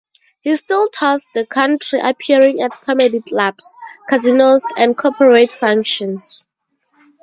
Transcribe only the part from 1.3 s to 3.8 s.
the country appearing at comedy clubs,